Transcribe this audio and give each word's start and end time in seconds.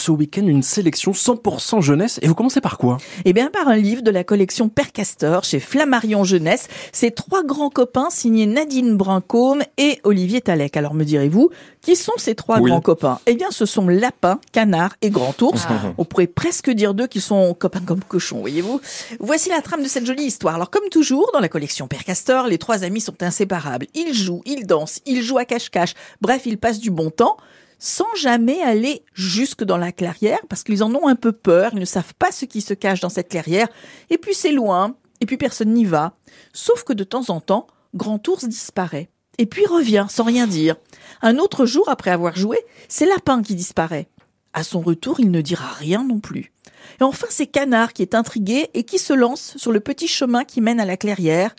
ce 0.00 0.10
week-end 0.10 0.46
une 0.46 0.62
sélection 0.62 1.12
100% 1.12 1.80
jeunesse. 1.82 2.18
Et 2.22 2.28
vous 2.28 2.34
commencez 2.34 2.60
par 2.60 2.78
quoi? 2.78 2.98
Eh 3.24 3.32
bien, 3.32 3.50
par 3.50 3.68
un 3.68 3.76
livre 3.76 4.02
de 4.02 4.10
la 4.10 4.24
collection 4.24 4.68
Père 4.68 4.92
Castor 4.92 5.44
chez 5.44 5.60
Flammarion 5.60 6.24
Jeunesse. 6.24 6.68
C'est 6.92 7.10
trois 7.14 7.44
grands 7.44 7.70
copains 7.70 8.08
signés 8.10 8.46
Nadine 8.46 8.96
Brincombe 8.96 9.62
et 9.76 10.00
Olivier 10.04 10.40
Talec. 10.40 10.76
Alors 10.76 10.94
me 10.94 11.04
direz-vous, 11.04 11.50
qui 11.82 11.96
sont 11.96 12.12
ces 12.16 12.34
trois 12.34 12.58
Oui. 12.60 12.70
grands 12.70 12.80
copains? 12.80 13.20
Eh 13.26 13.34
bien, 13.34 13.48
ce 13.50 13.66
sont 13.66 13.86
Lapin, 13.88 14.40
Canard 14.52 14.94
et 15.02 15.10
Grand 15.10 15.40
Ours. 15.42 15.66
On 15.98 16.04
pourrait 16.04 16.26
presque 16.26 16.70
dire 16.70 16.94
d'eux 16.94 17.06
qu'ils 17.06 17.20
sont 17.20 17.54
copains 17.54 17.80
comme 17.80 18.02
cochons, 18.02 18.40
voyez-vous. 18.40 18.80
Voici 19.20 19.50
la 19.50 19.60
trame 19.62 19.82
de 19.82 19.88
cette 19.88 20.06
jolie 20.06 20.24
histoire. 20.24 20.54
Alors, 20.54 20.70
comme 20.70 20.88
toujours, 20.90 21.30
dans 21.32 21.40
la 21.40 21.48
collection 21.48 21.86
Père 21.88 22.04
Castor, 22.04 22.46
les 22.46 22.58
trois 22.58 22.84
amis 22.84 23.00
sont 23.00 23.22
inséparables. 23.22 23.86
Ils 23.94 24.14
jouent, 24.14 24.42
ils 24.46 24.66
dansent, 24.66 25.00
ils 25.06 25.22
jouent 25.22 25.38
à 25.38 25.44
cache-cache. 25.44 25.94
Bref, 26.20 26.42
ils 26.46 26.58
passent 26.58 26.80
du 26.80 26.90
bon 26.90 27.10
temps 27.10 27.36
sans 27.80 28.14
jamais 28.14 28.62
aller 28.62 29.02
jusque 29.14 29.64
dans 29.64 29.78
la 29.78 29.90
clairière 29.90 30.40
parce 30.48 30.62
qu'ils 30.62 30.84
en 30.84 30.94
ont 30.94 31.08
un 31.08 31.16
peu 31.16 31.32
peur, 31.32 31.70
ils 31.72 31.80
ne 31.80 31.84
savent 31.84 32.14
pas 32.14 32.30
ce 32.30 32.44
qui 32.44 32.60
se 32.60 32.74
cache 32.74 33.00
dans 33.00 33.08
cette 33.08 33.30
clairière 33.30 33.68
et 34.10 34.18
puis 34.18 34.34
c'est 34.34 34.52
loin 34.52 34.94
et 35.20 35.26
puis 35.26 35.38
personne 35.38 35.72
n'y 35.72 35.86
va. 35.86 36.14
Sauf 36.52 36.84
que 36.84 36.92
de 36.92 37.04
temps 37.04 37.30
en 37.30 37.40
temps, 37.40 37.66
Grand 37.94 38.26
Ours 38.28 38.44
disparaît 38.44 39.08
et 39.38 39.46
puis 39.46 39.66
revient 39.66 40.06
sans 40.10 40.24
rien 40.24 40.46
dire. 40.46 40.76
Un 41.22 41.38
autre 41.38 41.64
jour 41.64 41.88
après 41.88 42.10
avoir 42.10 42.36
joué, 42.36 42.58
c'est 42.88 43.06
Lapin 43.06 43.42
qui 43.42 43.54
disparaît. 43.54 44.08
À 44.52 44.62
son 44.62 44.80
retour, 44.80 45.18
il 45.18 45.30
ne 45.30 45.40
dira 45.40 45.72
rien 45.72 46.04
non 46.04 46.20
plus. 46.20 46.52
Et 47.00 47.04
enfin, 47.04 47.28
c'est 47.30 47.46
Canard 47.46 47.94
qui 47.94 48.02
est 48.02 48.14
intrigué 48.14 48.68
et 48.74 48.84
qui 48.84 48.98
se 48.98 49.12
lance 49.12 49.56
sur 49.56 49.72
le 49.72 49.80
petit 49.80 50.08
chemin 50.08 50.44
qui 50.44 50.60
mène 50.60 50.80
à 50.80 50.84
la 50.84 50.96
clairière. 50.96 51.54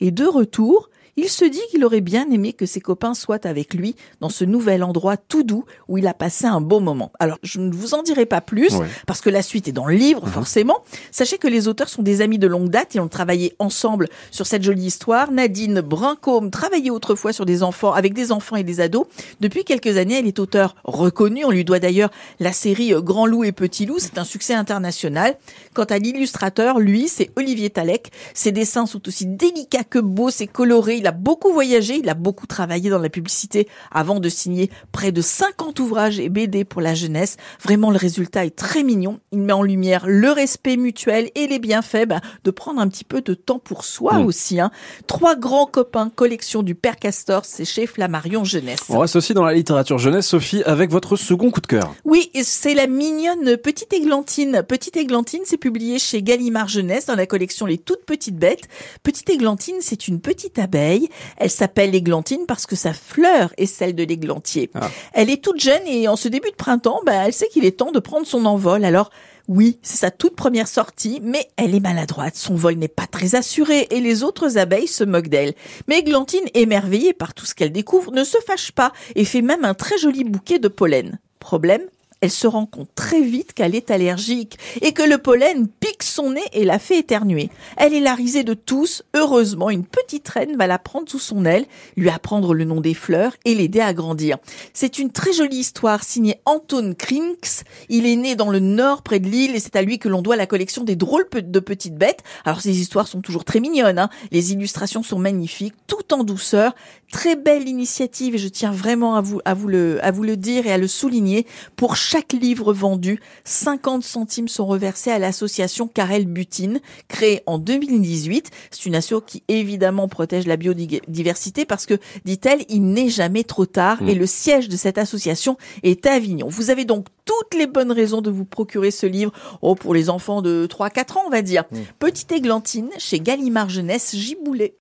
Et 0.00 0.10
de 0.10 0.24
retour, 0.24 0.88
il 1.16 1.28
se 1.28 1.44
dit 1.44 1.60
qu'il 1.70 1.84
aurait 1.84 2.00
bien 2.00 2.30
aimé 2.30 2.52
que 2.52 2.66
ses 2.66 2.80
copains 2.80 3.14
soient 3.14 3.46
avec 3.46 3.72
lui 3.74 3.96
dans 4.20 4.28
ce 4.28 4.44
nouvel 4.44 4.82
endroit 4.82 5.16
tout 5.16 5.42
doux 5.44 5.64
où 5.88 5.96
il 5.98 6.06
a 6.06 6.14
passé 6.14 6.46
un 6.46 6.60
beau 6.60 6.80
moment. 6.80 7.10
Alors, 7.18 7.38
je 7.42 7.58
ne 7.60 7.72
vous 7.72 7.94
en 7.94 8.02
dirai 8.02 8.26
pas 8.26 8.40
plus 8.40 8.74
Ouais. 8.74 8.86
parce 9.06 9.20
que 9.20 9.30
la 9.30 9.42
suite 9.42 9.66
est 9.68 9.72
dans 9.72 9.86
le 9.86 9.94
livre, 9.96 10.26
forcément. 10.28 10.78
Sachez 11.10 11.38
que 11.38 11.48
les 11.48 11.68
auteurs 11.68 11.88
sont 11.88 12.02
des 12.02 12.20
amis 12.20 12.38
de 12.38 12.46
longue 12.46 12.68
date 12.68 12.94
et 12.96 13.00
ont 13.00 13.08
travaillé 13.08 13.54
ensemble 13.58 14.08
sur 14.30 14.46
cette 14.46 14.62
jolie 14.62 14.84
histoire. 14.86 15.30
Nadine 15.30 15.80
Brincombe 15.80 16.50
travaillait 16.50 16.90
autrefois 16.90 17.32
sur 17.32 17.46
des 17.46 17.62
enfants, 17.62 17.92
avec 17.92 18.12
des 18.12 18.30
enfants 18.32 18.56
et 18.56 18.64
des 18.64 18.80
ados. 18.80 19.06
Depuis 19.40 19.64
quelques 19.64 19.96
années, 19.96 20.18
elle 20.18 20.26
est 20.26 20.38
auteure 20.38 20.76
reconnue. 20.84 21.44
On 21.44 21.50
lui 21.50 21.64
doit 21.64 21.78
d'ailleurs 21.78 22.10
la 22.40 22.52
série 22.52 22.92
Grand 23.02 23.26
Loup 23.26 23.44
et 23.44 23.52
Petit 23.52 23.86
Loup. 23.86 23.98
C'est 23.98 24.18
un 24.18 24.24
succès 24.24 24.54
international. 24.54 25.36
Quant 25.74 25.84
à 25.84 25.98
l'illustrateur, 25.98 26.78
lui, 26.78 27.08
c'est 27.08 27.30
Olivier 27.36 27.70
Talec. 27.70 28.10
Ses 28.34 28.52
dessins 28.52 28.86
sont 28.86 29.06
aussi 29.08 29.26
délicats 29.26 29.84
que 29.84 29.98
beaux, 29.98 30.30
c'est 30.30 30.46
coloré. 30.46 31.00
Il 31.06 31.10
a 31.10 31.12
beaucoup 31.12 31.52
voyagé, 31.52 31.98
il 32.02 32.08
a 32.08 32.14
beaucoup 32.14 32.48
travaillé 32.48 32.90
dans 32.90 32.98
la 32.98 33.08
publicité 33.08 33.68
avant 33.92 34.18
de 34.18 34.28
signer 34.28 34.70
près 34.90 35.12
de 35.12 35.20
50 35.20 35.78
ouvrages 35.78 36.18
et 36.18 36.28
BD 36.28 36.64
pour 36.64 36.80
la 36.80 36.94
jeunesse. 36.96 37.36
Vraiment, 37.62 37.92
le 37.92 37.96
résultat 37.96 38.44
est 38.44 38.56
très 38.56 38.82
mignon. 38.82 39.20
Il 39.30 39.38
met 39.38 39.52
en 39.52 39.62
lumière 39.62 40.02
le 40.08 40.32
respect 40.32 40.76
mutuel 40.76 41.30
et 41.36 41.46
les 41.46 41.60
bienfaits 41.60 42.06
bah, 42.08 42.20
de 42.42 42.50
prendre 42.50 42.80
un 42.80 42.88
petit 42.88 43.04
peu 43.04 43.20
de 43.20 43.34
temps 43.34 43.60
pour 43.60 43.84
soi 43.84 44.14
Mm. 44.14 44.26
aussi. 44.26 44.58
Hein. 44.58 44.72
Trois 45.06 45.36
grands 45.36 45.66
copains, 45.66 46.10
collection 46.12 46.64
du 46.64 46.74
Père 46.74 46.96
Castor, 46.96 47.44
c'est 47.44 47.64
chez 47.64 47.86
Flammarion 47.86 48.42
Jeunesse. 48.42 48.80
On 48.88 48.98
reste 48.98 49.14
aussi 49.14 49.32
dans 49.32 49.44
la 49.44 49.54
littérature 49.54 49.98
jeunesse, 49.98 50.26
Sophie, 50.26 50.64
avec 50.64 50.90
votre 50.90 51.14
second 51.14 51.52
coup 51.52 51.60
de 51.60 51.68
cœur. 51.68 51.94
Oui, 52.04 52.32
c'est 52.42 52.74
la 52.74 52.88
mignonne 52.88 53.56
Petite 53.58 53.92
Églantine. 53.92 54.64
Petite 54.66 54.96
Églantine, 54.96 55.42
c'est 55.44 55.56
publié 55.56 56.00
chez 56.00 56.20
Gallimard 56.24 56.66
Jeunesse 56.66 57.06
dans 57.06 57.14
la 57.14 57.26
collection 57.26 57.64
Les 57.64 57.78
Toutes 57.78 58.04
Petites 58.04 58.38
Bêtes. 58.38 58.64
Petite 59.04 59.30
Églantine, 59.30 59.76
c'est 59.80 60.08
une 60.08 60.20
petite 60.20 60.58
abeille. 60.58 60.95
Elle 61.36 61.50
s'appelle 61.50 61.94
Églantine 61.94 62.46
parce 62.46 62.66
que 62.66 62.76
sa 62.76 62.92
fleur 62.92 63.52
est 63.56 63.66
celle 63.66 63.94
de 63.94 64.04
l'églantier. 64.04 64.70
Ah. 64.74 64.88
Elle 65.12 65.30
est 65.30 65.42
toute 65.42 65.60
jeune 65.60 65.86
et 65.86 66.08
en 66.08 66.16
ce 66.16 66.28
début 66.28 66.50
de 66.50 66.56
printemps, 66.56 67.00
bah, 67.04 67.26
elle 67.26 67.32
sait 67.32 67.48
qu'il 67.48 67.64
est 67.64 67.78
temps 67.78 67.92
de 67.92 67.98
prendre 67.98 68.26
son 68.26 68.44
envol. 68.44 68.84
Alors, 68.84 69.10
oui, 69.48 69.78
c'est 69.82 69.98
sa 69.98 70.10
toute 70.10 70.34
première 70.34 70.66
sortie, 70.66 71.20
mais 71.22 71.46
elle 71.56 71.74
est 71.74 71.80
maladroite. 71.80 72.34
Son 72.34 72.54
vol 72.54 72.74
n'est 72.74 72.88
pas 72.88 73.06
très 73.06 73.36
assuré 73.36 73.86
et 73.90 74.00
les 74.00 74.24
autres 74.24 74.58
abeilles 74.58 74.88
se 74.88 75.04
moquent 75.04 75.28
d'elle. 75.28 75.54
Mais 75.86 76.00
Églantine, 76.00 76.44
émerveillée 76.54 77.12
par 77.12 77.32
tout 77.32 77.46
ce 77.46 77.54
qu'elle 77.54 77.72
découvre, 77.72 78.12
ne 78.12 78.24
se 78.24 78.38
fâche 78.46 78.72
pas 78.72 78.92
et 79.14 79.24
fait 79.24 79.42
même 79.42 79.64
un 79.64 79.74
très 79.74 79.98
joli 79.98 80.24
bouquet 80.24 80.58
de 80.58 80.68
pollen. 80.68 81.20
Problème 81.38 81.82
elle 82.20 82.30
se 82.30 82.46
rend 82.46 82.66
compte 82.66 82.88
très 82.94 83.20
vite 83.20 83.52
qu'elle 83.52 83.74
est 83.74 83.90
allergique 83.90 84.58
et 84.80 84.92
que 84.92 85.02
le 85.02 85.18
pollen 85.18 85.68
pique 85.68 86.02
son 86.02 86.30
nez 86.30 86.44
et 86.52 86.64
la 86.64 86.78
fait 86.78 86.98
éternuer. 86.98 87.50
Elle 87.76 87.94
est 87.94 88.00
la 88.00 88.14
risée 88.14 88.42
de 88.42 88.54
tous. 88.54 89.02
Heureusement, 89.14 89.70
une 89.70 89.84
petite 89.84 90.28
reine 90.28 90.56
va 90.56 90.66
la 90.66 90.78
prendre 90.78 91.08
sous 91.08 91.18
son 91.18 91.44
aile, 91.44 91.66
lui 91.96 92.08
apprendre 92.08 92.54
le 92.54 92.64
nom 92.64 92.80
des 92.80 92.94
fleurs 92.94 93.34
et 93.44 93.54
l'aider 93.54 93.80
à 93.80 93.92
grandir. 93.92 94.38
C'est 94.72 94.98
une 94.98 95.10
très 95.10 95.32
jolie 95.32 95.58
histoire 95.58 96.04
signée 96.04 96.40
Anton 96.46 96.94
Krinks. 96.96 97.64
Il 97.88 98.06
est 98.06 98.16
né 98.16 98.34
dans 98.34 98.50
le 98.50 98.60
nord 98.60 99.02
près 99.02 99.20
de 99.20 99.28
Lille 99.28 99.54
et 99.54 99.60
c'est 99.60 99.76
à 99.76 99.82
lui 99.82 99.98
que 99.98 100.08
l'on 100.08 100.22
doit 100.22 100.36
la 100.36 100.46
collection 100.46 100.84
des 100.84 100.96
drôles 100.96 101.28
de 101.32 101.60
petites 101.60 101.96
bêtes. 101.96 102.22
Alors 102.44 102.60
ces 102.60 102.80
histoires 102.80 103.08
sont 103.08 103.20
toujours 103.20 103.44
très 103.44 103.60
mignonnes. 103.60 103.98
hein. 103.98 104.08
Les 104.30 104.52
illustrations 104.52 105.02
sont 105.02 105.18
magnifiques, 105.18 105.74
tout 105.86 106.14
en 106.14 106.24
douceur. 106.24 106.74
Très 107.12 107.36
belle 107.36 107.68
initiative 107.68 108.34
et 108.34 108.38
je 108.38 108.48
tiens 108.48 108.72
vraiment 108.72 109.14
à 109.14 109.20
vous, 109.20 109.40
à 109.44 109.54
vous 109.54 109.68
le, 109.68 110.04
à 110.04 110.10
vous 110.10 110.24
le 110.24 110.36
dire 110.36 110.66
et 110.66 110.72
à 110.72 110.78
le 110.78 110.88
souligner. 110.88 111.46
Pour 111.76 111.96
chaque 112.08 112.34
livre 112.34 112.72
vendu, 112.72 113.18
50 113.44 114.04
centimes 114.04 114.46
sont 114.46 114.64
reversés 114.64 115.10
à 115.10 115.18
l'association 115.18 115.88
Carrel 115.88 116.26
Butine, 116.26 116.78
créée 117.08 117.42
en 117.46 117.58
2018. 117.58 118.52
C'est 118.70 118.86
une 118.86 118.94
asso 118.94 119.14
qui 119.26 119.42
évidemment 119.48 120.06
protège 120.06 120.46
la 120.46 120.56
biodiversité 120.56 121.64
parce 121.64 121.84
que, 121.84 121.98
dit-elle, 122.24 122.64
il 122.68 122.82
n'est 122.82 123.08
jamais 123.08 123.42
trop 123.42 123.66
tard 123.66 123.98
et 124.06 124.14
le 124.14 124.26
siège 124.26 124.68
de 124.68 124.76
cette 124.76 124.98
association 124.98 125.56
est 125.82 126.06
à 126.06 126.12
Avignon. 126.12 126.46
Vous 126.48 126.70
avez 126.70 126.84
donc 126.84 127.08
toutes 127.24 127.58
les 127.58 127.66
bonnes 127.66 127.90
raisons 127.90 128.22
de 128.22 128.30
vous 128.30 128.44
procurer 128.44 128.92
ce 128.92 129.06
livre, 129.06 129.32
oh, 129.60 129.74
pour 129.74 129.92
les 129.92 130.08
enfants 130.08 130.42
de 130.42 130.68
3-4 130.70 131.18
ans, 131.18 131.24
on 131.26 131.30
va 131.30 131.42
dire. 131.42 131.64
Petite 131.98 132.30
Églantine 132.30 132.90
chez 132.98 133.18
Gallimard 133.18 133.68
Jeunesse 133.68 134.14
Giboulet. 134.14 134.74